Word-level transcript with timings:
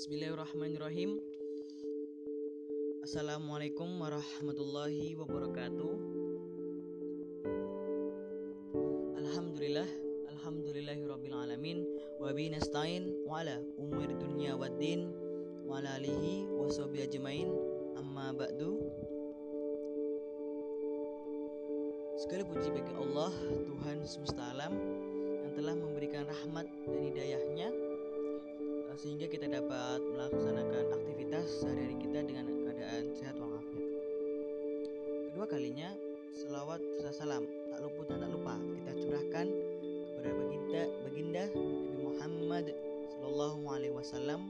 Bismillahirrahmanirrahim. 0.00 1.20
Assalamualaikum 3.04 4.00
warahmatullahi 4.00 5.12
wabarakatuh. 5.12 5.92
Alhamdulillah, 9.20 9.84
alhamdulillahirabbil 10.32 11.36
alamin 11.36 11.84
wa 12.16 12.32
bi 12.32 12.48
nasta'in 12.48 13.12
wa 13.28 13.44
ala 13.44 13.60
umuri 13.76 14.16
dunya 14.16 14.56
waddin 14.56 15.12
wa 15.68 15.84
ala 15.84 16.00
alihi 16.00 16.48
wa 16.48 16.64
ajmain. 16.72 17.52
Amma 18.00 18.32
ba'du. 18.32 18.80
Segala 22.24 22.48
puji 22.48 22.72
bagi 22.72 22.96
Allah, 22.96 23.36
Tuhan 23.68 24.00
semesta 24.08 24.48
alam 24.48 24.80
yang 25.44 25.52
telah 25.52 25.76
memberikan 25.76 26.24
rahmat 26.24 26.64
dan 26.88 27.04
hidayahnya 27.04 27.68
eh, 27.68 27.89
sehingga 28.98 29.30
kita 29.30 29.46
dapat 29.46 30.02
melaksanakan 30.02 30.84
aktivitas 30.94 31.62
sehari-hari 31.62 31.96
kita 32.02 32.18
dengan 32.26 32.46
keadaan 32.66 33.04
sehat 33.14 33.36
walafiat. 33.38 33.86
Kedua 35.30 35.46
kalinya, 35.46 35.94
selawat 36.34 36.82
serta 36.98 37.12
salam 37.14 37.44
tak 37.70 37.78
luput 37.86 38.06
dan 38.10 38.26
tak 38.26 38.30
lupa 38.34 38.54
kita 38.58 38.90
curahkan 38.98 39.46
kepada 40.10 40.30
baginda, 40.34 40.82
baginda 41.06 41.42
Nabi 41.54 41.98
Muhammad 42.02 42.66
Sallallahu 43.14 43.62
Alaihi 43.70 43.94
Wasallam 43.94 44.40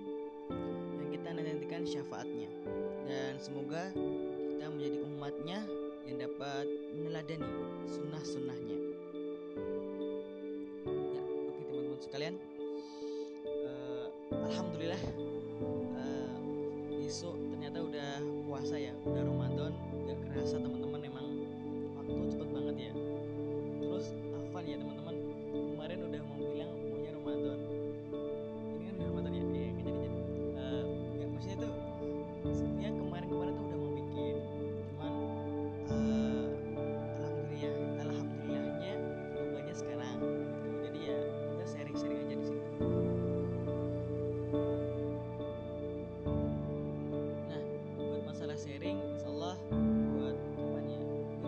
yang 0.98 1.08
kita 1.12 1.28
nantikan 1.36 1.82
syafaatnya 1.84 2.48
dan 3.06 3.36
semoga 3.38 3.92
kita 3.92 4.64
menjadi 4.72 4.98
umatnya 5.04 5.58
yang 6.08 6.16
dapat 6.26 6.64
meneladani 6.96 7.50
sunnah-sunnahnya. 7.86 8.78
Ya, 10.88 11.22
oke 11.22 11.60
teman-teman 11.70 12.00
sekalian. 12.02 12.34
Alhamdulillah 14.60 15.02
eh, 15.96 16.36
besok 16.92 17.32
ternyata 17.48 17.80
udah 17.80 18.20
puasa 18.44 18.76
ya, 18.76 18.92
udah 19.08 19.24
Ramadan. 19.24 19.72
Gak 20.04 20.20
kerasa 20.28 20.60
teman-teman 20.60 20.79
sharing. 48.60 49.00
Insyaallah 49.16 49.56
buat 50.20 50.36
kapan 50.52 50.84
ya 50.84 51.00
mungkin 51.00 51.40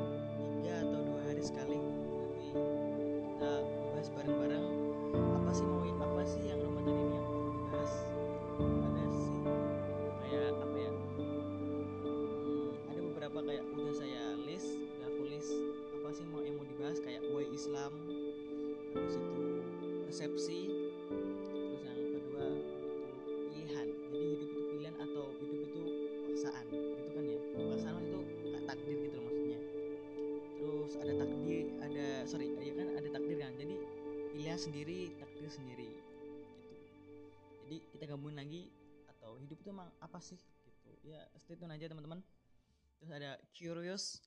tiga 0.57 0.75
atau 0.81 1.01
dua 1.05 1.21
hari 1.29 1.43
sekali. 1.45 1.77
Nanti 1.77 3.21
kita 3.21 3.53
bahas 3.93 4.09
bareng-bareng 4.17 4.67
apa 5.13 5.51
sih 5.53 5.67
mau 5.69 5.85
apa 5.85 6.23
sih 6.25 6.43
yang 6.49 6.61
Ramadan 6.65 6.97
ini 6.97 7.13
yang 7.13 7.27
perlu 7.29 7.51
dibahas 7.53 7.93
ada 8.65 9.05
sih 9.13 9.37
kayak 10.25 10.53
apa 10.57 10.77
ya? 10.81 10.93
Hmm, 11.21 12.69
ada 12.89 13.01
beberapa 13.05 13.39
kayak 13.45 13.65
udah 13.77 13.93
saya 13.93 14.25
list 14.49 14.69
udah 14.81 15.07
aku 15.13 15.23
list 15.29 15.53
apa 16.01 16.09
sih 16.17 16.25
mau 16.33 16.41
yang 16.41 16.57
mau 16.57 16.65
dibahas 16.65 16.97
kayak 17.05 17.21
why 17.29 17.45
Islam 17.53 17.93
habis 18.97 19.21
itu 19.21 19.45
resepsi 20.09 20.72
sorry 32.33 32.49
ya 32.65 32.73
kan 32.73 32.89
ada 32.97 33.09
takdir 33.13 33.37
kan? 33.45 33.53
Jadi 33.61 33.77
pilihan 34.33 34.57
sendiri 34.57 35.13
takdir 35.21 35.53
sendiri 35.53 35.85
gitu. 35.93 36.17
Jadi 37.61 37.77
kita 37.93 38.05
gabungin 38.09 38.41
lagi 38.41 38.73
atau 39.05 39.37
hidup 39.37 39.61
itu 39.61 39.69
emang 39.69 39.93
apa 40.01 40.17
sih 40.25 40.41
gitu. 40.41 40.97
Ya 41.05 41.29
stay 41.45 41.61
tune 41.61 41.77
aja 41.77 41.93
teman-teman. 41.93 42.25
Terus 42.97 43.13
ada 43.13 43.37
curious 43.53 44.25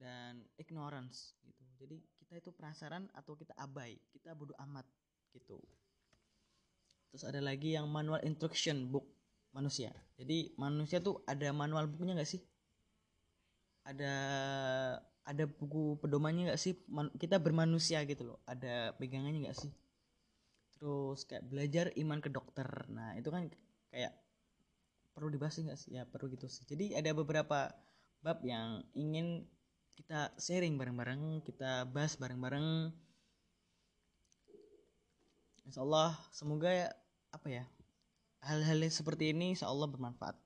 dan 0.00 0.48
ignorance 0.56 1.36
gitu. 1.44 1.60
Jadi 1.76 2.00
kita 2.24 2.40
itu 2.40 2.50
penasaran 2.56 3.04
atau 3.12 3.36
kita 3.36 3.52
abai 3.60 4.00
kita 4.16 4.32
bodoh 4.32 4.56
amat 4.64 4.88
gitu. 5.36 5.60
Terus 7.12 7.28
ada 7.28 7.44
lagi 7.44 7.76
yang 7.76 7.84
manual 7.84 8.24
instruction 8.24 8.88
book 8.88 9.04
manusia. 9.52 9.92
Jadi 10.16 10.56
manusia 10.56 11.04
tuh 11.04 11.20
ada 11.28 11.52
manual 11.52 11.84
bukunya 11.84 12.16
nggak 12.16 12.32
sih 12.32 12.40
ada 13.86 14.14
ada 15.26 15.44
buku 15.46 15.98
pedomannya 16.02 16.50
nggak 16.50 16.60
sih? 16.60 16.74
Man- 16.90 17.14
kita 17.14 17.38
bermanusia 17.38 18.02
gitu 18.02 18.34
loh. 18.34 18.38
Ada 18.46 18.94
pegangannya 18.98 19.46
nggak 19.46 19.58
sih? 19.58 19.70
Terus 20.76 21.22
kayak 21.24 21.46
belajar 21.46 21.86
iman 21.94 22.18
ke 22.18 22.30
dokter. 22.30 22.66
Nah 22.90 23.14
itu 23.14 23.30
kan 23.30 23.46
kayak 23.94 24.12
perlu 25.14 25.30
dibahas 25.30 25.58
nggak 25.58 25.78
sih? 25.78 25.94
Ya 25.94 26.02
perlu 26.04 26.30
gitu 26.34 26.50
sih. 26.50 26.66
Jadi 26.66 26.98
ada 26.98 27.10
beberapa 27.14 27.70
bab 28.20 28.42
yang 28.42 28.82
ingin 28.92 29.46
kita 29.96 30.34
sharing 30.36 30.76
bareng-bareng 30.76 31.40
kita 31.46 31.88
bahas 31.88 32.18
bareng-bareng. 32.18 32.92
Insya 35.66 35.82
Allah 35.82 36.14
semoga 36.30 36.70
ya, 36.70 36.88
apa 37.34 37.48
ya 37.50 37.64
hal-hal 38.46 38.86
seperti 38.86 39.34
ini 39.34 39.58
Insya 39.58 39.66
Allah 39.66 39.90
bermanfaat 39.90 40.38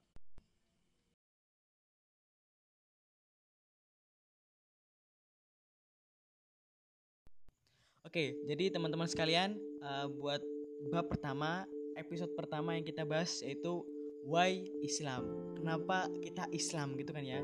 Oke, 8.11 8.35
jadi 8.43 8.75
teman-teman 8.75 9.07
sekalian, 9.07 9.55
eh, 9.55 10.07
buat 10.19 10.43
bab 10.91 11.07
pertama, 11.07 11.63
episode 11.95 12.35
pertama 12.35 12.75
yang 12.75 12.83
kita 12.83 13.07
bahas 13.07 13.39
yaitu 13.39 13.87
why 14.27 14.67
Islam. 14.83 15.23
Kenapa 15.55 16.11
kita 16.19 16.51
Islam 16.51 16.99
gitu 16.99 17.15
kan 17.15 17.23
ya? 17.23 17.39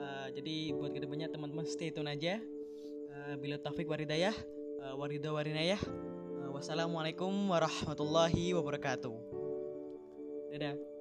Eh, 0.00 0.28
jadi 0.40 0.72
buat 0.72 0.96
ke 0.96 1.04
depannya 1.04 1.28
teman-teman 1.28 1.68
stay 1.68 1.92
tune 1.92 2.08
aja. 2.08 2.40
Eh, 3.12 3.34
bila 3.36 3.60
taufik 3.60 3.84
waridayah, 3.84 4.32
uh, 4.86 4.94
waridah 4.96 5.36
warinayah. 5.36 5.80
Eh, 5.84 6.50
wassalamualaikum 6.54 7.32
warahmatullahi 7.50 8.54
wabarakatuh. 8.54 9.14
Dadah. 10.54 10.95